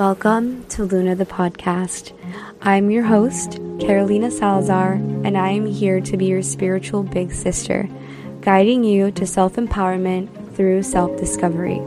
Welcome 0.00 0.64
to 0.68 0.84
Luna 0.84 1.14
the 1.14 1.26
podcast. 1.26 2.14
I'm 2.62 2.90
your 2.90 3.02
host, 3.02 3.60
Carolina 3.80 4.30
Salazar, 4.30 4.94
and 4.94 5.36
I 5.36 5.50
am 5.50 5.66
here 5.66 6.00
to 6.00 6.16
be 6.16 6.24
your 6.24 6.40
spiritual 6.40 7.02
big 7.02 7.32
sister, 7.32 7.86
guiding 8.40 8.82
you 8.82 9.10
to 9.10 9.26
self 9.26 9.56
empowerment 9.56 10.56
through 10.56 10.84
self 10.84 11.14
discovery. 11.18 11.80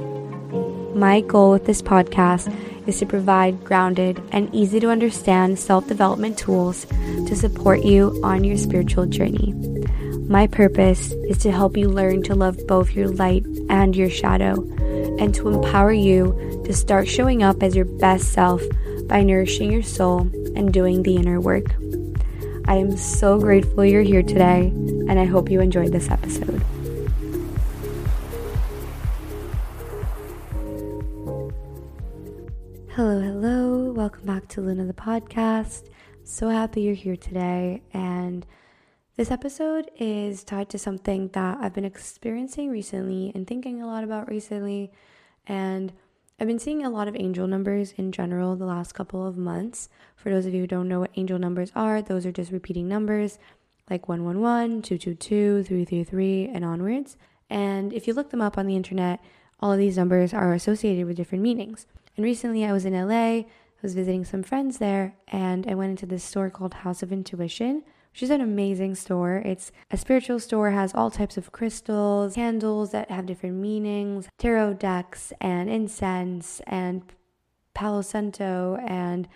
My 0.93 1.21
goal 1.21 1.49
with 1.49 1.65
this 1.65 1.81
podcast 1.81 2.55
is 2.87 2.99
to 2.99 3.07
provide 3.07 3.63
grounded 3.63 4.21
and 4.31 4.53
easy 4.53 4.79
to 4.81 4.91
understand 4.91 5.57
self 5.57 5.87
development 5.87 6.37
tools 6.37 6.85
to 6.85 7.35
support 7.35 7.83
you 7.83 8.21
on 8.23 8.43
your 8.43 8.57
spiritual 8.57 9.07
journey. 9.07 9.53
My 10.29 10.45
purpose 10.45 11.13
is 11.27 11.39
to 11.39 11.51
help 11.51 11.75
you 11.75 11.89
learn 11.89 12.21
to 12.23 12.35
love 12.35 12.59
both 12.67 12.93
your 12.93 13.07
light 13.07 13.43
and 13.69 13.95
your 13.95 14.11
shadow, 14.11 14.61
and 15.23 15.33
to 15.33 15.47
empower 15.47 15.93
you 15.93 16.61
to 16.65 16.73
start 16.73 17.07
showing 17.07 17.43
up 17.43 17.63
as 17.63 17.77
your 17.77 17.85
best 17.85 18.33
self 18.33 18.61
by 19.05 19.23
nourishing 19.23 19.71
your 19.71 19.81
soul 19.81 20.19
and 20.57 20.73
doing 20.73 21.01
the 21.03 21.15
inner 21.15 21.39
work. 21.39 21.63
I 22.65 22.75
am 22.75 22.97
so 22.97 23.39
grateful 23.39 23.85
you're 23.85 24.01
here 24.01 24.21
today, 24.21 24.67
and 25.07 25.17
I 25.17 25.23
hope 25.23 25.49
you 25.49 25.61
enjoyed 25.61 25.93
this 25.93 26.11
episode. 26.11 26.61
Hello, 32.89 33.21
hello. 33.21 33.93
Welcome 33.93 34.25
back 34.25 34.49
to 34.49 34.61
Luna 34.61 34.83
the 34.83 34.93
podcast. 34.93 35.83
So 36.25 36.49
happy 36.49 36.81
you're 36.81 36.95
here 36.95 37.15
today. 37.15 37.81
And 37.93 38.45
this 39.15 39.31
episode 39.31 39.89
is 39.97 40.43
tied 40.43 40.67
to 40.71 40.77
something 40.77 41.29
that 41.29 41.59
I've 41.61 41.73
been 41.73 41.85
experiencing 41.85 42.69
recently 42.69 43.31
and 43.33 43.47
thinking 43.47 43.81
a 43.81 43.87
lot 43.87 44.03
about 44.03 44.27
recently. 44.27 44.91
And 45.47 45.93
I've 46.39 46.47
been 46.47 46.59
seeing 46.59 46.83
a 46.83 46.89
lot 46.89 47.07
of 47.07 47.15
angel 47.15 47.47
numbers 47.47 47.93
in 47.97 48.11
general 48.11 48.55
the 48.55 48.65
last 48.65 48.93
couple 48.93 49.25
of 49.25 49.37
months. 49.37 49.89
For 50.15 50.29
those 50.29 50.45
of 50.45 50.53
you 50.53 50.61
who 50.61 50.67
don't 50.67 50.87
know 50.87 50.99
what 50.99 51.11
angel 51.15 51.39
numbers 51.39 51.71
are, 51.75 52.01
those 52.01 52.25
are 52.25 52.31
just 52.31 52.51
repeating 52.51 52.87
numbers 52.87 53.39
like 53.89 54.07
111, 54.07 54.81
222, 54.81 55.63
333, 55.63 56.49
and 56.53 56.65
onwards. 56.65 57.17
And 57.49 57.93
if 57.93 58.07
you 58.07 58.13
look 58.13 58.29
them 58.29 58.41
up 58.41 58.57
on 58.57 58.65
the 58.65 58.75
internet, 58.75 59.19
all 59.59 59.71
of 59.71 59.77
these 59.77 59.97
numbers 59.97 60.33
are 60.33 60.53
associated 60.53 61.05
with 61.05 61.17
different 61.17 61.43
meanings. 61.43 61.85
And 62.15 62.23
recently 62.23 62.65
I 62.65 62.71
was 62.71 62.85
in 62.85 62.93
LA, 62.93 63.13
I 63.13 63.45
was 63.81 63.95
visiting 63.95 64.25
some 64.25 64.43
friends 64.43 64.77
there, 64.77 65.15
and 65.27 65.67
I 65.67 65.75
went 65.75 65.91
into 65.91 66.05
this 66.05 66.23
store 66.23 66.49
called 66.49 66.73
House 66.75 67.03
of 67.03 67.11
Intuition, 67.11 67.83
is 68.21 68.29
an 68.29 68.41
amazing 68.41 68.93
store. 68.93 69.41
It's 69.43 69.71
a 69.89 69.97
spiritual 69.97 70.39
store, 70.39 70.69
has 70.69 70.93
all 70.93 71.09
types 71.09 71.37
of 71.37 71.51
crystals, 71.51 72.35
candles 72.35 72.91
that 72.91 73.09
have 73.09 73.25
different 73.25 73.55
meanings, 73.55 74.27
tarot 74.37 74.75
decks, 74.75 75.33
and 75.41 75.69
incense, 75.69 76.61
and 76.67 77.01
Palo 77.73 78.03
Santo, 78.03 78.77
and 78.85 79.27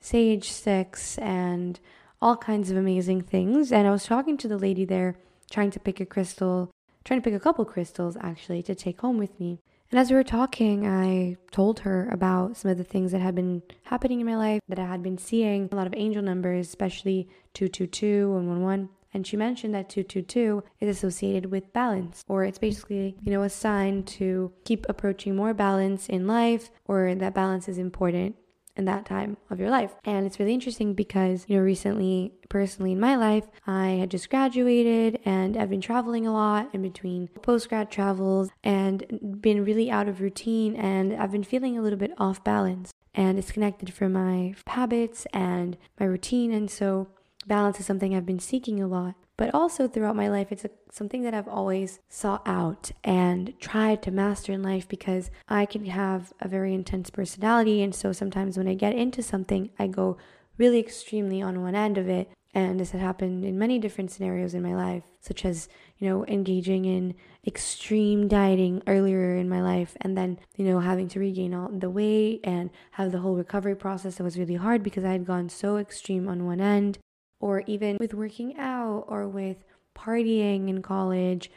sage 0.00 0.50
sticks, 0.50 1.18
and 1.18 1.78
all 2.22 2.36
kinds 2.36 2.70
of 2.70 2.76
amazing 2.78 3.20
things. 3.20 3.70
And 3.70 3.86
I 3.86 3.90
was 3.90 4.06
talking 4.06 4.38
to 4.38 4.48
the 4.48 4.56
lady 4.56 4.86
there, 4.86 5.16
trying 5.50 5.70
to 5.72 5.80
pick 5.80 6.00
a 6.00 6.06
crystal, 6.06 6.70
trying 7.04 7.20
to 7.20 7.24
pick 7.24 7.34
a 7.34 7.40
couple 7.40 7.64
crystals 7.66 8.16
actually 8.20 8.62
to 8.62 8.74
take 8.74 9.00
home 9.00 9.18
with 9.18 9.38
me. 9.38 9.58
And 9.92 10.00
as 10.00 10.08
we 10.08 10.16
were 10.16 10.24
talking, 10.24 10.86
I 10.86 11.36
told 11.50 11.80
her 11.80 12.08
about 12.10 12.56
some 12.56 12.70
of 12.70 12.78
the 12.78 12.84
things 12.84 13.12
that 13.12 13.20
had 13.20 13.34
been 13.34 13.62
happening 13.82 14.20
in 14.20 14.26
my 14.26 14.36
life, 14.36 14.62
that 14.66 14.78
I 14.78 14.86
had 14.86 15.02
been 15.02 15.18
seeing 15.18 15.68
a 15.70 15.76
lot 15.76 15.86
of 15.86 15.92
angel 15.94 16.22
numbers, 16.22 16.66
especially 16.66 17.28
222, 17.52 18.30
111. 18.32 18.88
And 19.12 19.26
she 19.26 19.36
mentioned 19.36 19.74
that 19.74 19.90
222 19.90 20.64
is 20.80 20.96
associated 20.96 21.50
with 21.50 21.74
balance, 21.74 22.24
or 22.26 22.42
it's 22.42 22.56
basically, 22.56 23.16
you 23.20 23.30
know, 23.30 23.42
a 23.42 23.50
sign 23.50 24.04
to 24.04 24.54
keep 24.64 24.88
approaching 24.88 25.36
more 25.36 25.52
balance 25.52 26.08
in 26.08 26.26
life, 26.26 26.70
or 26.86 27.14
that 27.14 27.34
balance 27.34 27.68
is 27.68 27.76
important 27.76 28.36
in 28.76 28.84
that 28.86 29.06
time 29.06 29.36
of 29.50 29.60
your 29.60 29.70
life. 29.70 29.94
And 30.04 30.26
it's 30.26 30.38
really 30.38 30.54
interesting 30.54 30.94
because, 30.94 31.44
you 31.48 31.56
know, 31.56 31.62
recently, 31.62 32.32
personally 32.48 32.92
in 32.92 33.00
my 33.00 33.16
life, 33.16 33.46
I 33.66 33.90
had 33.90 34.10
just 34.10 34.30
graduated 34.30 35.20
and 35.24 35.56
I've 35.56 35.70
been 35.70 35.80
traveling 35.80 36.26
a 36.26 36.32
lot 36.32 36.70
in 36.72 36.82
between 36.82 37.28
post 37.42 37.68
grad 37.68 37.90
travels 37.90 38.50
and 38.62 39.38
been 39.40 39.64
really 39.64 39.90
out 39.90 40.08
of 40.08 40.20
routine. 40.20 40.74
And 40.76 41.12
I've 41.14 41.32
been 41.32 41.44
feeling 41.44 41.76
a 41.76 41.82
little 41.82 41.98
bit 41.98 42.12
off 42.18 42.42
balance. 42.44 42.92
And 43.14 43.38
it's 43.38 43.52
connected 43.52 43.92
from 43.92 44.14
my 44.14 44.54
habits 44.66 45.26
and 45.34 45.76
my 46.00 46.06
routine. 46.06 46.52
And 46.52 46.70
so, 46.70 47.08
balance 47.46 47.78
is 47.78 47.86
something 47.86 48.14
I've 48.14 48.24
been 48.24 48.38
seeking 48.38 48.80
a 48.80 48.86
lot. 48.86 49.14
But 49.36 49.54
also 49.54 49.88
throughout 49.88 50.16
my 50.16 50.28
life, 50.28 50.52
it's 50.52 50.64
a, 50.64 50.70
something 50.90 51.22
that 51.22 51.34
I've 51.34 51.48
always 51.48 52.00
sought 52.08 52.42
out 52.46 52.92
and 53.02 53.58
tried 53.58 54.02
to 54.02 54.10
master 54.10 54.52
in 54.52 54.62
life 54.62 54.86
because 54.86 55.30
I 55.48 55.66
can 55.66 55.86
have 55.86 56.32
a 56.40 56.48
very 56.48 56.74
intense 56.74 57.10
personality. 57.10 57.82
And 57.82 57.94
so 57.94 58.12
sometimes 58.12 58.56
when 58.56 58.68
I 58.68 58.74
get 58.74 58.94
into 58.94 59.22
something, 59.22 59.70
I 59.78 59.86
go 59.86 60.18
really 60.58 60.78
extremely 60.78 61.40
on 61.40 61.62
one 61.62 61.74
end 61.74 61.98
of 61.98 62.08
it. 62.08 62.30
And 62.54 62.78
this 62.78 62.90
had 62.90 63.00
happened 63.00 63.46
in 63.46 63.58
many 63.58 63.78
different 63.78 64.10
scenarios 64.10 64.52
in 64.52 64.62
my 64.62 64.74
life, 64.74 65.04
such 65.20 65.46
as, 65.46 65.70
you 65.96 66.06
know, 66.06 66.26
engaging 66.26 66.84
in 66.84 67.14
extreme 67.46 68.28
dieting 68.28 68.82
earlier 68.86 69.34
in 69.34 69.48
my 69.48 69.62
life 69.62 69.96
and 70.02 70.18
then, 70.18 70.38
you 70.56 70.66
know, 70.66 70.80
having 70.80 71.08
to 71.08 71.18
regain 71.18 71.54
all 71.54 71.70
the 71.72 71.88
weight 71.88 72.40
and 72.44 72.68
have 72.92 73.10
the 73.10 73.20
whole 73.20 73.34
recovery 73.34 73.74
process 73.74 74.16
that 74.16 74.24
was 74.24 74.38
really 74.38 74.56
hard 74.56 74.82
because 74.82 75.02
I 75.02 75.12
had 75.12 75.24
gone 75.24 75.48
so 75.48 75.78
extreme 75.78 76.28
on 76.28 76.44
one 76.44 76.60
end 76.60 76.98
or 77.42 77.64
even 77.66 77.98
with 77.98 78.14
working 78.14 78.56
out 78.56 79.04
or 79.08 79.28
with 79.28 79.64
partying 79.96 80.68
in 80.68 80.80
college 80.80 81.50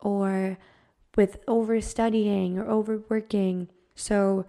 or 0.00 0.58
with 1.16 1.38
overstudying 1.46 2.58
or 2.58 2.68
overworking. 2.68 3.68
So, 3.94 4.46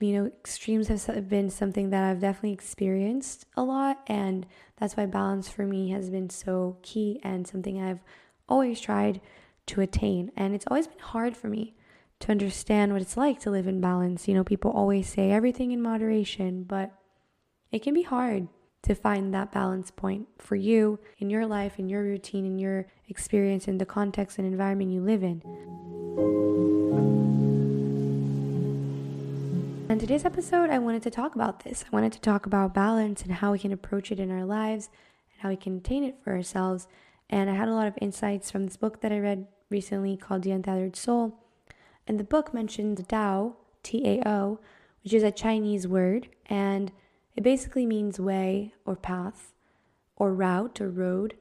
you 0.00 0.12
know, 0.12 0.26
extremes 0.26 0.86
have 0.88 1.28
been 1.28 1.50
something 1.50 1.90
that 1.90 2.04
I've 2.04 2.20
definitely 2.20 2.52
experienced 2.52 3.46
a 3.56 3.64
lot. 3.64 3.98
And 4.06 4.46
that's 4.76 4.96
why 4.96 5.06
balance 5.06 5.48
for 5.48 5.66
me 5.66 5.90
has 5.90 6.08
been 6.08 6.30
so 6.30 6.78
key 6.82 7.20
and 7.24 7.46
something 7.46 7.82
I've 7.82 8.04
always 8.48 8.80
tried 8.80 9.20
to 9.66 9.80
attain. 9.80 10.30
And 10.36 10.54
it's 10.54 10.66
always 10.68 10.86
been 10.86 11.00
hard 11.00 11.36
for 11.36 11.48
me 11.48 11.74
to 12.20 12.30
understand 12.30 12.92
what 12.92 13.02
it's 13.02 13.16
like 13.16 13.40
to 13.40 13.50
live 13.50 13.66
in 13.66 13.80
balance. 13.80 14.28
You 14.28 14.34
know, 14.34 14.44
people 14.44 14.70
always 14.70 15.08
say 15.08 15.32
everything 15.32 15.72
in 15.72 15.82
moderation, 15.82 16.62
but 16.62 16.92
it 17.72 17.82
can 17.82 17.92
be 17.92 18.02
hard 18.02 18.46
to 18.82 18.94
find 18.94 19.34
that 19.34 19.52
balance 19.52 19.90
point 19.90 20.28
for 20.38 20.56
you 20.56 20.98
in 21.18 21.30
your 21.30 21.46
life, 21.46 21.78
in 21.78 21.88
your 21.88 22.02
routine, 22.02 22.46
in 22.46 22.58
your 22.58 22.86
experience, 23.08 23.66
in 23.66 23.78
the 23.78 23.86
context 23.86 24.38
and 24.38 24.46
environment 24.46 24.92
you 24.92 25.00
live 25.00 25.22
in. 25.22 25.42
In 29.90 29.98
today's 29.98 30.24
episode, 30.24 30.70
I 30.70 30.78
wanted 30.78 31.02
to 31.02 31.10
talk 31.10 31.34
about 31.34 31.64
this. 31.64 31.84
I 31.84 31.88
wanted 31.94 32.12
to 32.12 32.20
talk 32.20 32.46
about 32.46 32.74
balance 32.74 33.22
and 33.22 33.32
how 33.32 33.52
we 33.52 33.58
can 33.58 33.72
approach 33.72 34.12
it 34.12 34.20
in 34.20 34.30
our 34.30 34.44
lives 34.44 34.90
and 35.32 35.42
how 35.42 35.48
we 35.48 35.56
can 35.56 35.78
attain 35.78 36.04
it 36.04 36.16
for 36.22 36.34
ourselves. 36.34 36.86
And 37.28 37.50
I 37.50 37.54
had 37.54 37.68
a 37.68 37.74
lot 37.74 37.88
of 37.88 37.98
insights 38.00 38.50
from 38.50 38.64
this 38.64 38.76
book 38.76 39.00
that 39.00 39.12
I 39.12 39.18
read 39.18 39.48
recently 39.70 40.16
called 40.16 40.42
The 40.42 40.52
Untethered 40.52 40.94
Soul. 40.94 41.38
And 42.06 42.20
the 42.20 42.24
book 42.24 42.54
mentions 42.54 43.02
Tao, 43.06 43.56
T 43.82 44.06
A 44.06 44.28
O, 44.28 44.60
which 45.02 45.14
is 45.14 45.22
a 45.22 45.32
Chinese 45.32 45.88
word. 45.88 46.28
And 46.46 46.92
it 47.38 47.44
basically 47.44 47.86
means 47.86 48.18
way 48.18 48.74
or 48.84 48.96
path 48.96 49.54
or 50.16 50.34
route 50.34 50.80
or 50.80 50.90
road 50.90 51.36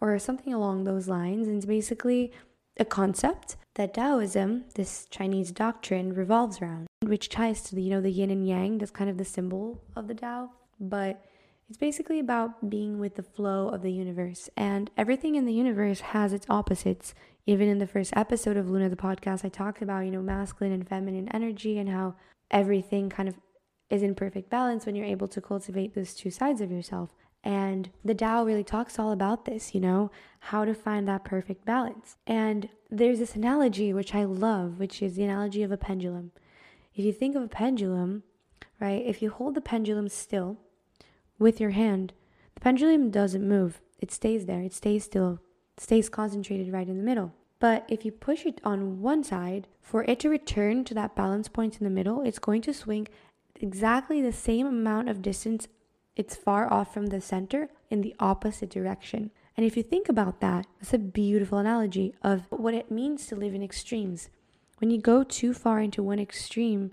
or 0.00 0.18
something 0.18 0.54
along 0.54 0.84
those 0.84 1.08
lines. 1.08 1.46
And 1.46 1.58
it's 1.58 1.66
basically 1.66 2.32
a 2.78 2.86
concept 2.86 3.56
that 3.74 3.92
Taoism, 3.92 4.64
this 4.76 5.06
Chinese 5.10 5.50
doctrine, 5.52 6.14
revolves 6.14 6.62
around, 6.62 6.86
which 7.02 7.28
ties 7.28 7.60
to 7.64 7.74
the, 7.74 7.82
you 7.82 7.90
know, 7.90 8.00
the 8.00 8.10
yin 8.10 8.30
and 8.30 8.48
yang. 8.48 8.78
That's 8.78 8.90
kind 8.90 9.10
of 9.10 9.18
the 9.18 9.26
symbol 9.26 9.82
of 9.94 10.08
the 10.08 10.14
Tao. 10.14 10.52
But 10.80 11.22
it's 11.68 11.76
basically 11.76 12.18
about 12.18 12.70
being 12.70 12.98
with 12.98 13.16
the 13.16 13.22
flow 13.22 13.68
of 13.68 13.82
the 13.82 13.92
universe. 13.92 14.48
And 14.56 14.90
everything 14.96 15.34
in 15.34 15.44
the 15.44 15.52
universe 15.52 16.00
has 16.00 16.32
its 16.32 16.46
opposites. 16.48 17.14
Even 17.44 17.68
in 17.68 17.76
the 17.76 17.86
first 17.86 18.14
episode 18.16 18.56
of 18.56 18.70
Luna 18.70 18.88
the 18.88 18.96
podcast, 18.96 19.44
I 19.44 19.50
talked 19.50 19.82
about, 19.82 20.06
you 20.06 20.12
know, 20.12 20.22
masculine 20.22 20.72
and 20.72 20.88
feminine 20.88 21.28
energy 21.28 21.76
and 21.76 21.90
how 21.90 22.14
everything 22.50 23.10
kind 23.10 23.28
of 23.28 23.34
is 23.92 24.02
in 24.02 24.14
perfect 24.14 24.48
balance 24.48 24.86
when 24.86 24.94
you're 24.94 25.04
able 25.04 25.28
to 25.28 25.40
cultivate 25.40 25.94
those 25.94 26.14
two 26.14 26.30
sides 26.30 26.62
of 26.62 26.72
yourself. 26.72 27.10
And 27.44 27.90
the 28.02 28.14
Tao 28.14 28.42
really 28.42 28.64
talks 28.64 28.98
all 28.98 29.12
about 29.12 29.44
this, 29.44 29.74
you 29.74 29.80
know, 29.80 30.10
how 30.40 30.64
to 30.64 30.74
find 30.74 31.06
that 31.06 31.24
perfect 31.24 31.66
balance. 31.66 32.16
And 32.26 32.70
there's 32.90 33.18
this 33.18 33.36
analogy 33.36 33.92
which 33.92 34.14
I 34.14 34.24
love, 34.24 34.78
which 34.78 35.02
is 35.02 35.16
the 35.16 35.24
analogy 35.24 35.62
of 35.62 35.70
a 35.70 35.76
pendulum. 35.76 36.32
If 36.94 37.04
you 37.04 37.12
think 37.12 37.36
of 37.36 37.42
a 37.42 37.48
pendulum, 37.48 38.22
right, 38.80 39.04
if 39.04 39.20
you 39.20 39.30
hold 39.30 39.54
the 39.54 39.60
pendulum 39.60 40.08
still 40.08 40.56
with 41.38 41.60
your 41.60 41.70
hand, 41.70 42.14
the 42.54 42.60
pendulum 42.62 43.10
doesn't 43.10 43.46
move. 43.46 43.82
It 43.98 44.10
stays 44.10 44.46
there, 44.46 44.62
it 44.62 44.72
stays 44.72 45.04
still, 45.04 45.40
stays 45.76 46.08
concentrated 46.08 46.72
right 46.72 46.88
in 46.88 46.96
the 46.96 47.04
middle. 47.04 47.34
But 47.58 47.84
if 47.88 48.04
you 48.04 48.10
push 48.10 48.46
it 48.46 48.60
on 48.64 49.02
one 49.02 49.22
side, 49.22 49.68
for 49.80 50.02
it 50.04 50.18
to 50.20 50.28
return 50.28 50.84
to 50.84 50.94
that 50.94 51.14
balance 51.14 51.48
point 51.48 51.78
in 51.78 51.84
the 51.84 51.90
middle, 51.90 52.22
it's 52.22 52.38
going 52.38 52.62
to 52.62 52.74
swing 52.74 53.06
exactly 53.62 54.20
the 54.20 54.32
same 54.32 54.66
amount 54.66 55.08
of 55.08 55.22
distance 55.22 55.68
it's 56.14 56.36
far 56.36 56.70
off 56.70 56.92
from 56.92 57.06
the 57.06 57.20
center 57.20 57.68
in 57.90 58.02
the 58.02 58.14
opposite 58.18 58.70
direction. 58.70 59.30
And 59.56 59.64
if 59.64 59.76
you 59.76 59.82
think 59.82 60.08
about 60.08 60.40
that, 60.40 60.66
it's 60.80 60.92
a 60.92 60.98
beautiful 60.98 61.58
analogy 61.58 62.14
of 62.22 62.46
what 62.50 62.74
it 62.74 62.90
means 62.90 63.26
to 63.26 63.36
live 63.36 63.54
in 63.54 63.62
extremes. 63.62 64.28
When 64.78 64.90
you 64.90 65.00
go 65.00 65.22
too 65.22 65.54
far 65.54 65.80
into 65.80 66.02
one 66.02 66.18
extreme, 66.18 66.92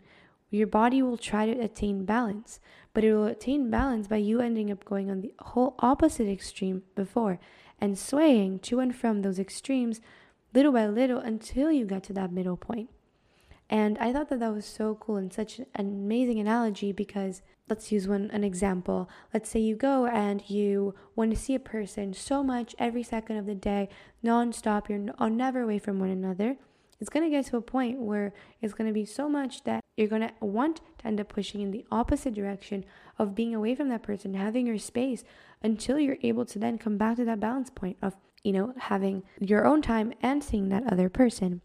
your 0.49 0.67
body 0.67 1.01
will 1.01 1.17
try 1.17 1.45
to 1.45 1.59
attain 1.59 2.05
balance, 2.05 2.59
but 2.93 3.03
it 3.03 3.13
will 3.13 3.25
attain 3.25 3.69
balance 3.69 4.07
by 4.07 4.17
you 4.17 4.41
ending 4.41 4.71
up 4.71 4.85
going 4.85 5.11
on 5.11 5.21
the 5.21 5.33
whole 5.39 5.75
opposite 5.79 6.27
extreme 6.27 6.83
before 6.95 7.39
and 7.79 7.97
swaying 7.97 8.59
to 8.59 8.79
and 8.79 8.95
from 8.95 9.21
those 9.21 9.39
extremes 9.39 10.01
little 10.53 10.71
by 10.71 10.87
little 10.87 11.19
until 11.19 11.71
you 11.71 11.85
get 11.85 12.03
to 12.03 12.13
that 12.13 12.31
middle 12.31 12.57
point. 12.57 12.89
And 13.69 13.97
I 13.99 14.11
thought 14.11 14.29
that 14.29 14.39
that 14.39 14.53
was 14.53 14.65
so 14.65 14.95
cool 14.95 15.17
and 15.17 15.31
such 15.31 15.59
an 15.59 15.67
amazing 15.75 16.39
analogy 16.39 16.91
because 16.91 17.43
let's 17.69 17.91
use 17.91 18.07
one 18.07 18.29
an 18.33 18.43
example. 18.43 19.09
Let's 19.33 19.49
say 19.49 19.59
you 19.59 19.75
go 19.75 20.07
and 20.07 20.47
you 20.49 20.95
want 21.15 21.31
to 21.31 21.37
see 21.37 21.53
a 21.53 21.59
person 21.59 22.13
so 22.13 22.41
much 22.43 22.75
every 22.79 23.03
second 23.03 23.37
of 23.37 23.45
the 23.45 23.55
day, 23.55 23.89
nonstop. 24.23 24.89
You're 24.89 25.13
are 25.19 25.27
uh, 25.27 25.29
never 25.29 25.61
away 25.61 25.77
from 25.77 25.99
one 25.99 26.09
another. 26.09 26.57
It's 26.99 27.09
to 27.23 27.29
get 27.29 27.45
to 27.47 27.57
a 27.57 27.61
point 27.61 27.99
where 27.99 28.33
it's 28.61 28.73
to 28.87 28.93
be 28.93 29.05
so 29.05 29.29
much 29.29 29.63
that 29.63 29.83
you're 29.95 30.07
to 30.21 30.33
want 30.41 30.81
to 30.97 31.07
end 31.07 31.21
up 31.21 31.29
pushing 31.29 31.61
in 31.61 31.71
the 31.71 31.85
opposite 31.91 32.33
direction 32.33 32.83
of 33.17 33.35
being 33.35 33.55
away 33.55 33.75
from 33.75 33.89
that 33.89 34.03
person, 34.03 34.33
having 34.33 34.67
your 34.67 34.77
space 34.77 35.23
until 35.61 35.99
you're 35.99 36.17
able 36.23 36.45
to 36.45 36.59
then 36.59 36.77
come 36.77 36.97
back 36.97 37.17
to 37.17 37.25
that 37.25 37.39
balance 37.39 37.69
point 37.69 37.97
of, 38.01 38.15
you 38.43 38.51
know, 38.51 38.73
having 38.77 39.23
your 39.39 39.65
own 39.65 39.81
time 39.81 40.13
and 40.21 40.43
seeing 40.43 40.69
that 40.69 40.91
other 40.91 41.09
person. 41.09 41.61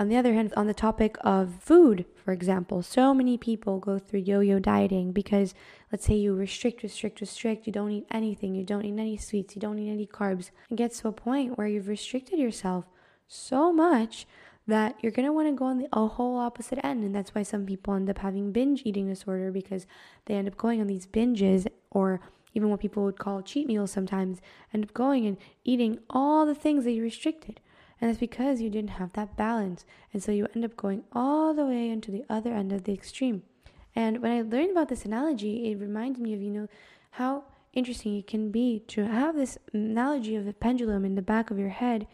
On 0.00 0.08
the 0.08 0.16
other 0.16 0.32
hand, 0.32 0.54
on 0.56 0.66
the 0.66 0.72
topic 0.72 1.18
of 1.20 1.56
food, 1.60 2.06
for 2.24 2.32
example, 2.32 2.80
so 2.80 3.12
many 3.12 3.36
people 3.36 3.78
go 3.78 3.98
through 3.98 4.20
yo 4.20 4.40
yo 4.40 4.58
dieting 4.58 5.12
because 5.12 5.52
let's 5.92 6.06
say 6.06 6.14
you 6.14 6.34
restrict, 6.34 6.82
restrict, 6.82 7.20
restrict, 7.20 7.66
you 7.66 7.72
don't 7.74 7.90
eat 7.90 8.06
anything, 8.10 8.54
you 8.54 8.64
don't 8.64 8.86
eat 8.86 8.98
any 8.98 9.18
sweets, 9.18 9.54
you 9.54 9.60
don't 9.60 9.78
eat 9.78 9.90
any 9.90 10.06
carbs. 10.06 10.52
It 10.70 10.76
gets 10.76 11.00
to 11.00 11.08
a 11.08 11.12
point 11.12 11.58
where 11.58 11.66
you've 11.66 11.86
restricted 11.86 12.38
yourself 12.38 12.86
so 13.28 13.74
much 13.74 14.26
that 14.66 14.96
you're 15.02 15.12
going 15.12 15.26
to 15.26 15.34
want 15.34 15.48
to 15.48 15.52
go 15.52 15.66
on 15.66 15.76
the 15.76 15.88
a 15.92 16.06
whole 16.06 16.38
opposite 16.38 16.82
end. 16.82 17.04
And 17.04 17.14
that's 17.14 17.34
why 17.34 17.42
some 17.42 17.66
people 17.66 17.92
end 17.92 18.08
up 18.08 18.16
having 18.16 18.52
binge 18.52 18.80
eating 18.86 19.06
disorder 19.06 19.52
because 19.52 19.86
they 20.24 20.32
end 20.32 20.48
up 20.48 20.56
going 20.56 20.80
on 20.80 20.86
these 20.86 21.06
binges 21.06 21.66
or 21.90 22.22
even 22.54 22.70
what 22.70 22.80
people 22.80 23.04
would 23.04 23.18
call 23.18 23.42
cheat 23.42 23.66
meals 23.66 23.90
sometimes, 23.90 24.40
end 24.72 24.82
up 24.82 24.94
going 24.94 25.26
and 25.26 25.36
eating 25.62 25.98
all 26.08 26.46
the 26.46 26.54
things 26.54 26.84
that 26.84 26.92
you 26.92 27.02
restricted. 27.02 27.60
And 28.00 28.08
that's 28.08 28.18
because 28.18 28.60
you 28.60 28.70
didn't 28.70 28.90
have 28.90 29.12
that 29.12 29.36
balance. 29.36 29.84
And 30.12 30.22
so 30.22 30.32
you 30.32 30.48
end 30.54 30.64
up 30.64 30.76
going 30.76 31.04
all 31.12 31.52
the 31.52 31.66
way 31.66 31.90
into 31.90 32.10
the 32.10 32.24
other 32.30 32.52
end 32.52 32.72
of 32.72 32.84
the 32.84 32.94
extreme. 32.94 33.42
And 33.94 34.22
when 34.22 34.32
I 34.32 34.40
learned 34.42 34.70
about 34.70 34.88
this 34.88 35.04
analogy, 35.04 35.70
it 35.70 35.78
reminded 35.78 36.22
me 36.22 36.32
of, 36.32 36.40
you 36.40 36.50
know, 36.50 36.68
how 37.12 37.44
interesting 37.72 38.16
it 38.16 38.26
can 38.26 38.50
be 38.50 38.80
to 38.88 39.06
have 39.06 39.36
this 39.36 39.58
analogy 39.72 40.34
of 40.36 40.44
the 40.44 40.52
pendulum 40.52 41.04
in 41.04 41.14
the 41.14 41.22
back 41.22 41.50
of 41.50 41.58
your 41.58 41.68
head 41.68 42.06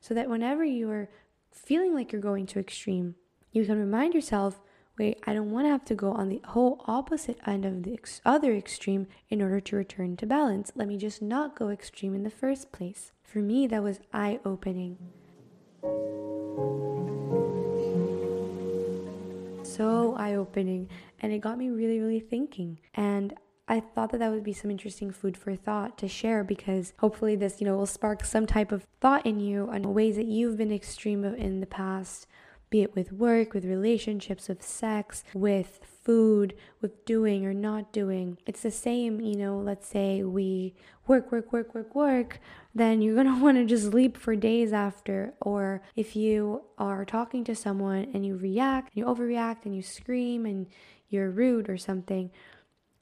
so 0.00 0.14
that 0.14 0.28
whenever 0.28 0.64
you 0.64 0.90
are 0.90 1.08
feeling 1.50 1.94
like 1.94 2.12
you're 2.12 2.20
going 2.20 2.46
to 2.46 2.58
extreme, 2.58 3.14
you 3.50 3.64
can 3.64 3.78
remind 3.78 4.14
yourself, 4.14 4.60
wait, 4.98 5.18
I 5.26 5.32
don't 5.32 5.50
want 5.50 5.66
to 5.66 5.70
have 5.70 5.84
to 5.86 5.94
go 5.94 6.12
on 6.12 6.28
the 6.28 6.42
whole 6.48 6.84
opposite 6.86 7.38
end 7.46 7.64
of 7.64 7.82
the 7.82 7.94
ex- 7.94 8.20
other 8.24 8.54
extreme 8.54 9.06
in 9.28 9.42
order 9.42 9.60
to 9.60 9.76
return 9.76 10.16
to 10.18 10.26
balance. 10.26 10.72
Let 10.74 10.88
me 10.88 10.96
just 10.96 11.22
not 11.22 11.56
go 11.56 11.68
extreme 11.68 12.14
in 12.14 12.24
the 12.24 12.30
first 12.30 12.72
place. 12.72 13.12
For 13.22 13.38
me, 13.38 13.66
that 13.66 13.82
was 13.82 14.00
eye 14.12 14.40
opening. 14.44 14.98
So 19.64 20.14
eye 20.18 20.34
opening, 20.34 20.88
and 21.20 21.32
it 21.32 21.38
got 21.38 21.58
me 21.58 21.70
really, 21.70 21.98
really 21.98 22.20
thinking. 22.20 22.78
And 22.94 23.34
I 23.68 23.80
thought 23.80 24.10
that 24.10 24.18
that 24.18 24.30
would 24.30 24.44
be 24.44 24.52
some 24.52 24.70
interesting 24.70 25.10
food 25.10 25.36
for 25.36 25.54
thought 25.54 25.96
to 25.98 26.08
share 26.08 26.44
because 26.44 26.92
hopefully 26.98 27.36
this, 27.36 27.60
you 27.60 27.66
know, 27.66 27.76
will 27.76 27.86
spark 27.86 28.24
some 28.24 28.44
type 28.44 28.70
of 28.70 28.86
thought 29.00 29.24
in 29.24 29.40
you 29.40 29.68
on 29.72 29.94
ways 29.94 30.16
that 30.16 30.26
you've 30.26 30.58
been 30.58 30.72
extreme 30.72 31.24
in 31.24 31.60
the 31.60 31.66
past, 31.66 32.26
be 32.72 32.82
it 32.82 32.94
with 32.94 33.12
work, 33.12 33.52
with 33.52 33.66
relationships, 33.66 34.48
with 34.48 34.62
sex, 34.62 35.22
with 35.34 35.78
food, 36.02 36.54
with 36.80 37.04
doing 37.04 37.44
or 37.44 37.52
not 37.52 37.92
doing. 37.92 38.38
It's 38.46 38.62
the 38.62 38.70
same, 38.70 39.20
you 39.20 39.36
know, 39.36 39.58
let's 39.58 39.86
say 39.86 40.22
we 40.24 40.74
work, 41.06 41.30
work, 41.30 41.52
work, 41.52 41.74
work, 41.74 41.94
work, 41.94 42.40
then 42.74 43.02
you're 43.02 43.22
want 43.40 43.58
to 43.58 43.66
just 43.66 43.90
sleep 43.90 44.16
for 44.16 44.34
days 44.34 44.72
after. 44.72 45.34
Or 45.42 45.82
if 45.94 46.16
you 46.16 46.62
are 46.78 47.04
talking 47.04 47.44
to 47.44 47.54
someone 47.54 48.08
and 48.14 48.24
you 48.24 48.36
react, 48.36 48.96
and 48.96 49.04
you 49.04 49.04
overreact 49.04 49.66
and 49.66 49.76
you 49.76 49.82
scream 49.82 50.46
and 50.46 50.66
you're 51.10 51.30
rude 51.30 51.68
or 51.68 51.76
something, 51.76 52.30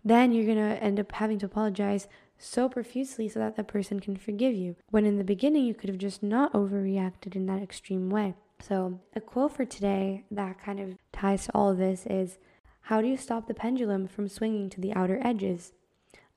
then 0.04 0.32
you're 0.32 0.46
to 0.56 0.82
end 0.82 0.98
up 0.98 1.12
having 1.12 1.38
to 1.38 1.46
apologize 1.46 2.08
so 2.36 2.68
profusely 2.68 3.28
so 3.28 3.38
that 3.38 3.54
the 3.54 3.62
person 3.62 4.00
can 4.00 4.16
forgive 4.16 4.54
you. 4.54 4.74
When 4.90 5.06
in 5.06 5.18
the 5.18 5.24
beginning, 5.24 5.64
you 5.64 5.74
could 5.74 5.90
have 5.90 5.98
just 5.98 6.24
not 6.24 6.52
overreacted 6.54 7.36
in 7.36 7.46
that 7.46 7.62
extreme 7.62 8.10
way. 8.10 8.34
So, 8.60 9.00
a 9.14 9.20
quote 9.20 9.52
for 9.52 9.64
today 9.64 10.24
that 10.30 10.62
kind 10.62 10.80
of 10.80 10.98
ties 11.12 11.46
to 11.46 11.52
all 11.54 11.70
of 11.70 11.78
this 11.78 12.06
is 12.06 12.38
How 12.82 13.00
do 13.00 13.08
you 13.08 13.16
stop 13.16 13.48
the 13.48 13.54
pendulum 13.54 14.06
from 14.06 14.28
swinging 14.28 14.68
to 14.70 14.80
the 14.80 14.92
outer 14.92 15.18
edges? 15.22 15.72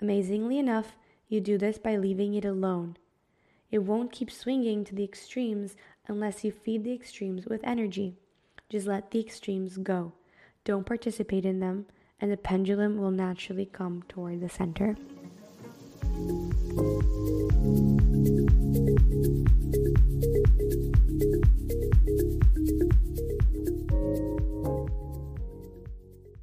Amazingly 0.01 0.57
enough, 0.57 0.95
you 1.27 1.41
do 1.41 1.57
this 1.57 1.77
by 1.77 1.97
leaving 1.97 2.33
it 2.33 2.45
alone. 2.45 2.97
It 3.71 3.79
won't 3.79 4.11
keep 4.11 4.31
swinging 4.31 4.85
to 4.85 4.95
the 4.95 5.03
extremes 5.03 5.75
unless 6.07 6.43
you 6.43 6.51
feed 6.51 6.83
the 6.83 6.93
extremes 6.93 7.45
with 7.45 7.61
energy. 7.63 8.15
Just 8.69 8.87
let 8.87 9.11
the 9.11 9.19
extremes 9.19 9.77
go. 9.77 10.13
Don't 10.63 10.85
participate 10.85 11.45
in 11.45 11.59
them, 11.59 11.87
and 12.21 12.31
the 12.31 12.37
pendulum 12.37 12.97
will 12.97 13.11
naturally 13.11 13.65
come 13.65 14.03
toward 14.07 14.39
the 14.39 14.49
center. 14.49 14.95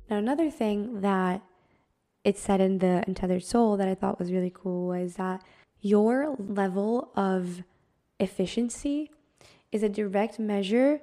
Now, 0.09 0.17
another 0.17 0.51
thing 0.51 1.03
that 1.03 1.43
it 2.25 2.37
said 2.37 2.61
in 2.61 2.79
the 2.79 3.05
Untethered 3.07 3.45
Soul 3.45 3.77
that 3.77 3.89
I 3.89 3.95
thought 3.95 4.19
was 4.19 4.33
really 4.33 4.53
cool 4.53 4.89
was 4.89 5.15
that 5.15 5.43
your 5.81 6.37
level 6.39 7.11
of 7.15 7.63
efficiency 8.19 9.11
is 9.73 9.83
a 9.83 9.89
direct 9.89 10.39
measure 10.39 11.01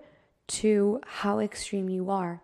to 0.48 1.01
how 1.06 1.39
extreme 1.39 1.89
you 1.89 2.10
are. 2.10 2.42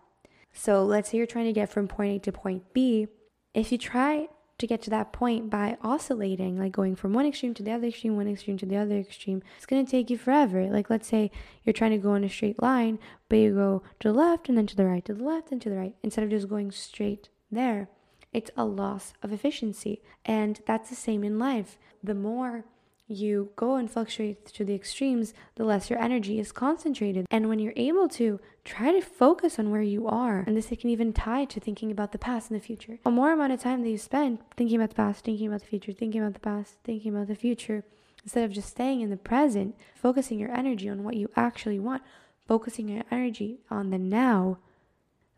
So 0.52 0.84
let's 0.84 1.10
say 1.10 1.18
you're 1.18 1.26
trying 1.26 1.46
to 1.46 1.52
get 1.52 1.70
from 1.70 1.88
point 1.88 2.16
A 2.16 2.18
to 2.20 2.32
point 2.32 2.72
B. 2.72 3.08
If 3.52 3.70
you 3.70 3.78
try 3.78 4.28
to 4.58 4.66
get 4.66 4.82
to 4.82 4.90
that 4.90 5.12
point 5.12 5.50
by 5.50 5.76
oscillating, 5.82 6.58
like 6.58 6.72
going 6.72 6.94
from 6.94 7.12
one 7.12 7.26
extreme 7.26 7.54
to 7.54 7.62
the 7.62 7.72
other 7.72 7.88
extreme, 7.88 8.16
one 8.16 8.28
extreme 8.28 8.56
to 8.58 8.66
the 8.66 8.76
other 8.76 8.98
extreme, 8.98 9.42
it's 9.56 9.66
going 9.66 9.84
to 9.84 9.90
take 9.90 10.10
you 10.10 10.18
forever. 10.18 10.66
Like, 10.70 10.90
let's 10.90 11.08
say 11.08 11.30
you're 11.64 11.72
trying 11.72 11.90
to 11.90 11.98
go 11.98 12.14
in 12.14 12.24
a 12.24 12.28
straight 12.28 12.62
line, 12.62 12.98
but 13.28 13.36
you 13.36 13.54
go 13.54 13.82
to 14.00 14.08
the 14.08 14.14
left 14.14 14.48
and 14.48 14.56
then 14.56 14.66
to 14.68 14.76
the 14.76 14.86
right, 14.86 15.04
to 15.04 15.14
the 15.14 15.24
left 15.24 15.50
and 15.50 15.60
to 15.62 15.70
the 15.70 15.76
right, 15.76 15.94
instead 16.02 16.24
of 16.24 16.30
just 16.30 16.48
going 16.48 16.70
straight 16.70 17.28
there 17.50 17.88
it's 18.34 18.50
a 18.56 18.64
loss 18.64 19.14
of 19.22 19.32
efficiency. 19.32 20.02
And 20.26 20.60
that's 20.66 20.90
the 20.90 20.96
same 20.96 21.24
in 21.24 21.38
life. 21.38 21.78
The 22.02 22.14
more 22.14 22.66
you 23.06 23.50
go 23.56 23.76
and 23.76 23.90
fluctuate 23.90 24.46
to 24.46 24.64
the 24.64 24.74
extremes, 24.74 25.34
the 25.56 25.64
less 25.64 25.90
your 25.90 25.98
energy 25.98 26.38
is 26.38 26.52
concentrated. 26.52 27.26
And 27.30 27.48
when 27.48 27.58
you're 27.58 27.74
able 27.76 28.08
to 28.10 28.40
try 28.64 28.92
to 28.92 29.00
focus 29.00 29.58
on 29.58 29.70
where 29.70 29.82
you 29.82 30.08
are, 30.08 30.44
and 30.46 30.56
this 30.56 30.68
can 30.68 30.90
even 30.90 31.12
tie 31.12 31.44
to 31.46 31.60
thinking 31.60 31.90
about 31.90 32.12
the 32.12 32.18
past 32.18 32.50
and 32.50 32.58
the 32.58 32.64
future. 32.64 32.98
A 33.04 33.10
more 33.10 33.32
amount 33.32 33.52
of 33.52 33.60
time 33.60 33.82
that 33.82 33.90
you 33.90 33.98
spend 33.98 34.38
thinking 34.56 34.76
about 34.76 34.90
the 34.90 34.96
past, 34.96 35.24
thinking 35.24 35.46
about 35.46 35.60
the 35.60 35.66
future, 35.66 35.92
thinking 35.92 36.20
about 36.20 36.34
the 36.34 36.40
past, 36.40 36.76
thinking 36.84 37.14
about 37.14 37.28
the 37.28 37.34
future, 37.34 37.84
instead 38.22 38.44
of 38.44 38.52
just 38.52 38.70
staying 38.70 39.00
in 39.00 39.10
the 39.10 39.16
present, 39.16 39.76
focusing 39.94 40.38
your 40.38 40.52
energy 40.52 40.88
on 40.88 41.04
what 41.04 41.16
you 41.16 41.30
actually 41.36 41.78
want, 41.78 42.02
focusing 42.46 42.88
your 42.88 43.04
energy 43.10 43.60
on 43.70 43.90
the 43.90 43.98
now, 43.98 44.58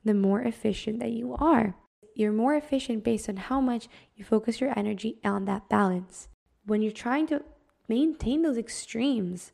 the 0.05 0.15
more 0.15 0.41
efficient 0.43 1.01
that 1.01 1.11
you 1.11 1.35
are 1.35 1.75
you're 2.17 2.33
more 2.33 2.55
efficient 2.55 3.05
based 3.05 3.29
on 3.29 3.37
how 3.37 3.61
much 3.61 3.89
you 4.17 4.25
focus 4.25 4.61
your 4.61 4.77
energy 4.77 5.19
on 5.23 5.45
that 5.45 5.69
balance. 5.69 6.29
When 6.65 6.81
you're 6.81 6.91
trying 6.91 7.27
to 7.29 7.43
maintain 7.89 8.43
those 8.43 8.59
extremes, 8.59 9.53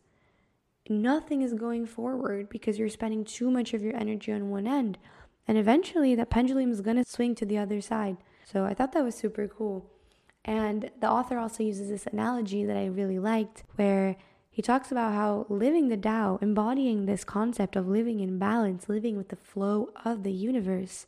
nothing 0.89 1.43
is 1.43 1.55
going 1.55 1.87
forward 1.87 2.49
because 2.49 2.79
you're 2.79 2.89
spending 2.89 3.25
too 3.25 3.51
much 3.51 3.75
of 3.75 3.83
your 3.83 3.97
energy 3.97 4.33
on 4.33 4.51
one 4.51 4.67
end. 4.67 4.99
And 5.47 5.59
eventually, 5.59 6.15
that 6.15 6.31
pendulum 6.31 6.71
is 6.71 6.81
going 6.81 6.97
to 6.97 7.05
swing 7.09 7.35
to 7.37 7.47
the 7.47 7.59
other 7.59 7.81
side. 7.81 8.17
So 8.45 8.65
I 8.65 8.75
thought 8.75 8.93
that 8.93 9.05
was 9.05 9.15
super 9.15 9.49
cool. 9.49 9.91
And 10.45 10.91
the 11.01 11.11
author 11.11 11.39
also 11.39 11.62
uses 11.62 11.89
this 11.89 12.07
analogy 12.07 12.65
that 12.65 12.77
I 12.77 12.87
really 12.87 13.19
liked 13.19 13.65
where 13.77 14.17
he 14.51 14.61
talks 14.61 14.93
about 14.93 15.15
how 15.15 15.47
living 15.49 15.89
the 15.89 15.97
Tao, 15.97 16.39
embodying 16.43 17.07
this 17.07 17.25
concept 17.25 17.75
of 17.75 17.89
living 17.89 18.21
in 18.21 18.39
balance, 18.39 18.89
living 18.89 19.17
with 19.17 19.29
the 19.29 19.37
flow 19.37 19.91
of 20.05 20.25
the 20.25 20.33
universe, 20.33 21.07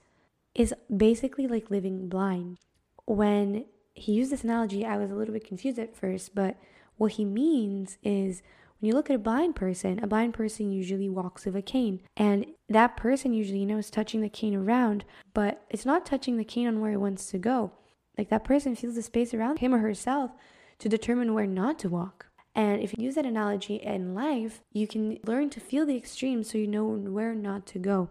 is 0.54 0.72
basically 0.94 1.46
like 1.46 1.70
living 1.70 2.08
blind. 2.08 2.58
When 3.06 3.66
he 3.92 4.12
used 4.12 4.32
this 4.32 4.44
analogy, 4.44 4.86
I 4.86 4.96
was 4.96 5.10
a 5.10 5.14
little 5.14 5.34
bit 5.34 5.46
confused 5.46 5.78
at 5.78 5.94
first, 5.94 6.34
but 6.34 6.56
what 6.96 7.12
he 7.12 7.24
means 7.24 7.98
is 8.02 8.42
when 8.80 8.88
you 8.88 8.94
look 8.94 9.08
at 9.08 9.16
a 9.16 9.20
blind 9.20 9.56
person, 9.56 10.02
a 10.02 10.06
blind 10.06 10.34
person 10.34 10.70
usually 10.70 11.08
walks 11.08 11.44
with 11.44 11.56
a 11.56 11.62
cane. 11.62 12.00
And 12.16 12.46
that 12.68 12.96
person 12.96 13.32
usually, 13.32 13.60
you 13.60 13.66
know, 13.66 13.78
is 13.78 13.90
touching 13.90 14.20
the 14.20 14.28
cane 14.28 14.54
around, 14.54 15.04
but 15.32 15.64
it's 15.70 15.86
not 15.86 16.04
touching 16.04 16.36
the 16.36 16.44
cane 16.44 16.66
on 16.66 16.80
where 16.80 16.92
it 16.92 17.00
wants 17.00 17.26
to 17.30 17.38
go. 17.38 17.72
Like 18.18 18.28
that 18.28 18.44
person 18.44 18.76
feels 18.76 18.94
the 18.94 19.02
space 19.02 19.34
around 19.34 19.58
him 19.58 19.74
or 19.74 19.78
herself 19.78 20.32
to 20.78 20.88
determine 20.88 21.34
where 21.34 21.46
not 21.46 21.78
to 21.80 21.88
walk. 21.88 22.26
And 22.54 22.80
if 22.80 22.92
you 22.92 23.04
use 23.04 23.16
that 23.16 23.26
analogy 23.26 23.76
in 23.76 24.14
life, 24.14 24.60
you 24.72 24.86
can 24.86 25.18
learn 25.24 25.50
to 25.50 25.60
feel 25.60 25.86
the 25.86 25.96
extremes 25.96 26.50
so 26.50 26.58
you 26.58 26.68
know 26.68 26.84
where 26.84 27.34
not 27.34 27.66
to 27.68 27.78
go. 27.78 28.10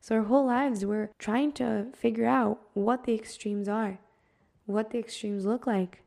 So, 0.00 0.16
our 0.16 0.22
whole 0.22 0.46
lives, 0.46 0.84
we're 0.84 1.10
trying 1.18 1.52
to 1.52 1.88
figure 1.94 2.26
out 2.26 2.60
what 2.74 3.04
the 3.04 3.14
extremes 3.14 3.68
are, 3.68 3.98
what 4.64 4.90
the 4.90 4.98
extremes 4.98 5.44
look 5.44 5.66
like 5.66 6.02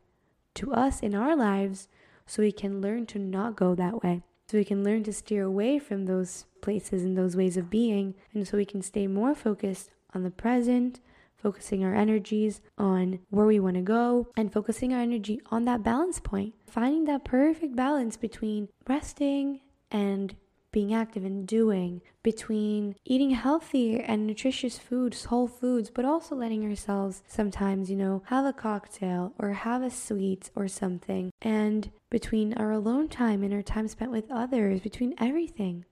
to 0.54 0.72
us 0.72 1.00
in 1.00 1.14
our 1.14 1.36
lives, 1.36 1.88
so 2.30 2.44
we 2.44 2.52
can 2.52 2.80
learn 2.80 3.06
to 3.06 3.18
not 3.18 3.56
go 3.56 3.74
that 3.74 4.04
way. 4.04 4.22
So, 4.48 4.56
we 4.56 4.64
can 4.64 4.84
learn 4.84 5.02
to 5.04 5.12
steer 5.12 5.42
away 5.42 5.80
from 5.80 6.06
those 6.06 6.44
places 6.60 7.02
and 7.02 7.18
those 7.18 7.34
ways 7.34 7.56
of 7.56 7.70
being, 7.70 8.14
and 8.32 8.46
so 8.46 8.56
we 8.56 8.64
can 8.64 8.82
stay 8.82 9.08
more 9.08 9.34
focused 9.34 9.90
on 10.14 10.22
the 10.22 10.30
present, 10.30 11.00
focusing 11.36 11.84
our 11.84 11.94
energies 11.94 12.60
on 12.78 13.18
where 13.30 13.46
we 13.46 13.58
want 13.58 13.74
to 13.76 13.82
go, 13.82 14.28
and 14.36 14.52
focusing 14.52 14.92
our 14.92 15.00
energy 15.00 15.40
on 15.50 15.64
that 15.64 15.82
balance 15.82 16.20
point. 16.20 16.54
Finding 16.68 17.04
that 17.06 17.24
perfect 17.24 17.74
balance 17.74 18.16
between 18.16 18.68
resting 18.86 19.60
and 19.90 20.36
being 20.72 20.94
active 20.94 21.24
and 21.24 21.46
doing, 21.46 22.00
between 22.22 22.94
eating 23.04 23.30
healthy 23.30 23.98
and 23.98 24.26
nutritious 24.26 24.78
foods, 24.78 25.24
whole 25.26 25.48
foods, 25.48 25.90
but 25.90 26.04
also 26.04 26.34
letting 26.34 26.64
ourselves 26.64 27.22
sometimes, 27.26 27.90
you 27.90 27.96
know, 27.96 28.22
have 28.26 28.44
a 28.44 28.52
cocktail 28.52 29.32
or 29.38 29.52
have 29.52 29.82
a 29.82 29.90
sweet 29.90 30.50
or 30.54 30.68
something, 30.68 31.32
and 31.42 31.90
between 32.10 32.54
our 32.54 32.70
alone 32.70 33.08
time 33.08 33.42
and 33.42 33.52
our 33.52 33.62
time 33.62 33.88
spent 33.88 34.10
with 34.10 34.30
others, 34.30 34.80
between 34.80 35.14
everything. 35.18 35.84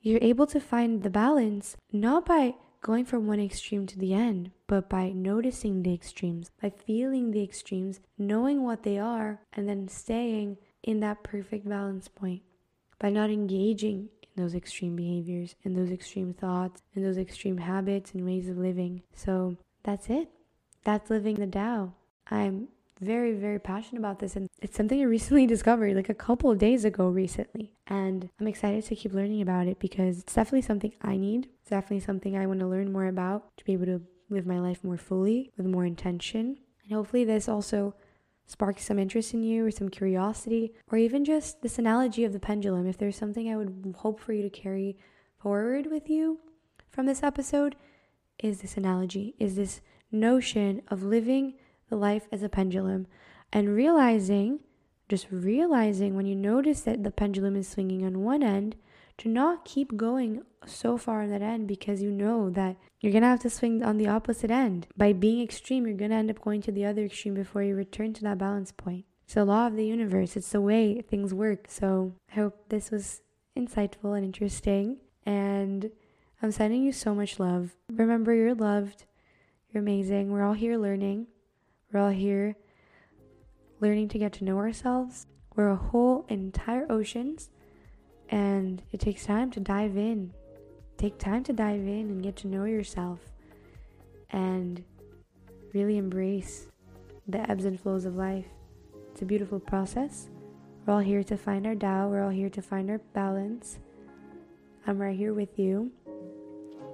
You're 0.00 0.22
able 0.22 0.46
to 0.46 0.60
find 0.60 1.02
the 1.02 1.10
balance 1.10 1.76
not 1.92 2.24
by 2.24 2.54
going 2.80 3.04
from 3.04 3.26
one 3.26 3.40
extreme 3.40 3.86
to 3.86 3.98
the 3.98 4.14
end, 4.14 4.50
but 4.66 4.88
by 4.88 5.10
noticing 5.10 5.82
the 5.82 5.92
extremes, 5.92 6.50
by 6.62 6.70
feeling 6.70 7.30
the 7.30 7.42
extremes, 7.42 8.00
knowing 8.16 8.62
what 8.62 8.82
they 8.82 8.98
are, 8.98 9.40
and 9.52 9.68
then 9.68 9.88
staying 9.88 10.56
in 10.82 11.00
that 11.00 11.22
perfect 11.22 11.68
balance 11.68 12.08
point. 12.08 12.42
By 13.00 13.10
not 13.10 13.30
engaging 13.30 14.10
in 14.22 14.42
those 14.42 14.54
extreme 14.54 14.94
behaviors, 14.94 15.56
in 15.64 15.74
those 15.74 15.90
extreme 15.90 16.32
thoughts, 16.34 16.82
in 16.94 17.02
those 17.02 17.18
extreme 17.18 17.58
habits 17.58 18.12
and 18.14 18.24
ways 18.24 18.48
of 18.48 18.58
living. 18.58 19.02
So 19.14 19.56
that's 19.82 20.08
it. 20.08 20.28
That's 20.84 21.10
living 21.10 21.34
the 21.34 21.46
Tao. 21.46 21.94
I'm 22.30 22.68
very, 23.00 23.32
very 23.32 23.58
passionate 23.58 24.00
about 24.00 24.18
this. 24.18 24.36
And 24.36 24.48
it's 24.60 24.76
something 24.76 25.00
I 25.00 25.04
recently 25.04 25.46
discovered, 25.54 25.96
like 25.96 26.08
a 26.08 26.14
couple 26.14 26.50
of 26.50 26.58
days 26.58 26.84
ago 26.84 27.08
recently. 27.08 27.72
And 27.86 28.28
I'm 28.38 28.46
excited 28.46 28.84
to 28.84 28.94
keep 28.94 29.12
learning 29.12 29.42
about 29.42 29.66
it 29.66 29.78
because 29.78 30.20
it's 30.20 30.34
definitely 30.34 30.62
something 30.62 30.92
I 31.02 31.16
need. 31.16 31.48
It's 31.60 31.70
definitely 31.70 32.00
something 32.00 32.36
I 32.36 32.46
want 32.46 32.60
to 32.60 32.66
learn 32.66 32.92
more 32.92 33.06
about 33.06 33.56
to 33.56 33.64
be 33.64 33.72
able 33.72 33.86
to 33.86 34.02
live 34.28 34.46
my 34.46 34.60
life 34.60 34.84
more 34.84 34.98
fully 34.98 35.50
with 35.56 35.66
more 35.66 35.84
intention. 35.84 36.58
And 36.84 36.92
hopefully, 36.92 37.24
this 37.24 37.48
also 37.48 37.94
sparks 38.50 38.84
some 38.84 38.98
interest 38.98 39.32
in 39.32 39.44
you 39.44 39.64
or 39.64 39.70
some 39.70 39.88
curiosity, 39.88 40.72
or 40.90 40.98
even 40.98 41.24
just 41.24 41.62
this 41.62 41.78
analogy 41.78 42.24
of 42.24 42.32
the 42.32 42.40
pendulum. 42.40 42.84
If 42.84 42.98
there's 42.98 43.16
something 43.16 43.48
I 43.48 43.56
would 43.56 43.94
hope 43.98 44.18
for 44.18 44.32
you 44.32 44.42
to 44.42 44.50
carry 44.50 44.98
forward 45.38 45.86
with 45.88 46.10
you 46.10 46.40
from 46.90 47.06
this 47.06 47.22
episode, 47.22 47.76
is 48.40 48.60
this 48.60 48.76
analogy, 48.76 49.36
is 49.38 49.54
this 49.54 49.80
notion 50.10 50.82
of 50.88 51.04
living 51.04 51.54
the 51.90 51.96
life 51.96 52.26
as 52.32 52.42
a 52.42 52.48
pendulum 52.48 53.06
and 53.52 53.68
realizing, 53.68 54.58
just 55.08 55.28
realizing 55.30 56.16
when 56.16 56.26
you 56.26 56.34
notice 56.34 56.80
that 56.80 57.04
the 57.04 57.12
pendulum 57.12 57.54
is 57.54 57.68
swinging 57.68 58.04
on 58.04 58.24
one 58.24 58.42
end, 58.42 58.74
to 59.20 59.28
not 59.28 59.64
keep 59.64 59.96
going 59.96 60.42
so 60.66 60.96
far 60.96 61.22
on 61.22 61.30
that 61.30 61.42
end 61.42 61.66
because 61.66 62.02
you 62.02 62.10
know 62.10 62.50
that 62.50 62.76
you're 63.00 63.12
to 63.12 63.28
have 63.28 63.40
to 63.40 63.50
swing 63.50 63.82
on 63.82 63.96
the 63.96 64.08
opposite 64.08 64.50
end. 64.50 64.86
By 64.96 65.12
being 65.12 65.42
extreme, 65.42 65.86
you're 65.86 65.96
to 65.96 66.14
end 66.14 66.30
up 66.30 66.40
going 66.40 66.62
to 66.62 66.72
the 66.72 66.84
other 66.84 67.04
extreme 67.04 67.34
before 67.34 67.62
you 67.62 67.74
return 67.74 68.12
to 68.14 68.22
that 68.24 68.38
balance 68.38 68.72
point. 68.72 69.04
It's 69.24 69.34
the 69.34 69.44
law 69.44 69.66
of 69.66 69.76
the 69.76 69.86
universe, 69.86 70.36
it's 70.36 70.50
the 70.50 70.60
way 70.60 71.00
things 71.02 71.32
work. 71.32 71.66
So 71.68 72.14
I 72.30 72.34
hope 72.34 72.68
this 72.68 72.90
was 72.90 73.22
insightful 73.56 74.16
and 74.16 74.24
interesting. 74.24 74.98
And 75.24 75.90
I'm 76.42 76.50
sending 76.50 76.82
you 76.82 76.92
so 76.92 77.14
much 77.14 77.38
love. 77.38 77.76
Remember, 77.90 78.34
you're 78.34 78.54
loved, 78.54 79.04
you're 79.70 79.82
amazing. 79.82 80.32
We're 80.32 80.42
all 80.42 80.54
here 80.54 80.78
learning. 80.78 81.26
We're 81.92 82.00
all 82.00 82.10
here 82.10 82.56
learning 83.80 84.08
to 84.08 84.18
get 84.18 84.32
to 84.34 84.44
know 84.44 84.58
ourselves. 84.58 85.26
We're 85.54 85.70
a 85.70 85.76
whole 85.76 86.26
entire 86.28 86.90
oceans, 86.90 87.50
and 88.30 88.82
it 88.92 89.00
takes 89.00 89.26
time 89.26 89.50
to 89.50 89.60
dive 89.60 89.96
in. 89.96 90.32
Take 90.96 91.18
time 91.18 91.44
to 91.44 91.52
dive 91.52 91.80
in 91.80 92.08
and 92.10 92.22
get 92.22 92.36
to 92.36 92.46
know 92.46 92.64
yourself 92.64 93.18
and 94.30 94.82
really 95.74 95.98
embrace 95.98 96.68
the 97.26 97.48
ebbs 97.50 97.64
and 97.64 97.78
flows 97.78 98.04
of 98.04 98.16
life. 98.16 98.46
It's 99.10 99.22
a 99.22 99.24
beautiful 99.24 99.60
process. 99.60 100.30
We're 100.86 100.94
all 100.94 101.00
here 101.00 101.22
to 101.24 101.36
find 101.36 101.66
our 101.66 101.74
Tao, 101.74 102.08
we're 102.08 102.22
all 102.22 102.30
here 102.30 102.50
to 102.50 102.62
find 102.62 102.90
our 102.90 102.98
balance. 103.12 103.78
I'm 104.86 104.98
right 104.98 105.16
here 105.16 105.34
with 105.34 105.58
you, 105.58 105.90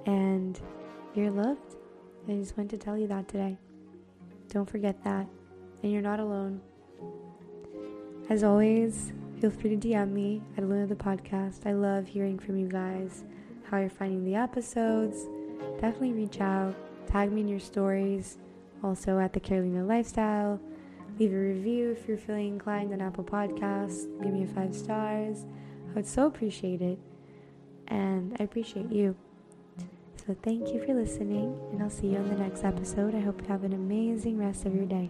and 0.05 0.59
you're 1.15 1.31
loved. 1.31 1.75
I 2.27 2.33
just 2.33 2.57
wanted 2.57 2.71
to 2.71 2.77
tell 2.77 2.97
you 2.97 3.07
that 3.07 3.27
today. 3.27 3.57
Don't 4.49 4.69
forget 4.69 5.03
that. 5.03 5.25
And 5.83 5.91
you're 5.91 6.01
not 6.01 6.19
alone. 6.19 6.61
As 8.29 8.43
always, 8.43 9.13
feel 9.39 9.51
free 9.51 9.75
to 9.75 9.87
DM 9.87 10.11
me 10.11 10.41
at 10.57 10.67
Luna 10.67 10.87
the 10.87 10.95
Podcast. 10.95 11.65
I 11.65 11.73
love 11.73 12.07
hearing 12.07 12.39
from 12.39 12.57
you 12.57 12.67
guys, 12.67 13.23
how 13.69 13.77
you're 13.77 13.89
finding 13.89 14.23
the 14.25 14.35
episodes. 14.35 15.27
Definitely 15.79 16.13
reach 16.13 16.41
out, 16.41 16.75
tag 17.07 17.31
me 17.31 17.41
in 17.41 17.47
your 17.47 17.59
stories. 17.59 18.37
Also 18.83 19.19
at 19.19 19.33
the 19.33 19.39
Carolina 19.39 19.83
Lifestyle. 19.83 20.59
Leave 21.19 21.33
a 21.33 21.35
review 21.35 21.91
if 21.91 22.07
you're 22.07 22.17
feeling 22.17 22.49
inclined 22.49 22.93
on 22.93 23.01
Apple 23.01 23.23
Podcasts. 23.23 24.05
Give 24.21 24.33
me 24.33 24.43
a 24.43 24.47
five 24.47 24.75
stars. 24.75 25.45
I 25.89 25.93
would 25.95 26.05
so 26.05 26.27
appreciate 26.27 26.81
it. 26.81 26.99
And 27.87 28.35
I 28.39 28.43
appreciate 28.43 28.91
you. 28.91 29.15
So 30.25 30.35
thank 30.43 30.73
you 30.73 30.83
for 30.85 30.93
listening, 30.93 31.57
and 31.71 31.81
I'll 31.81 31.89
see 31.89 32.07
you 32.07 32.17
on 32.17 32.29
the 32.29 32.35
next 32.35 32.63
episode. 32.65 33.15
I 33.15 33.21
hope 33.21 33.41
you 33.41 33.47
have 33.47 33.63
an 33.63 33.73
amazing 33.73 34.37
rest 34.37 34.65
of 34.65 34.75
your 34.75 34.85
day. 34.85 35.09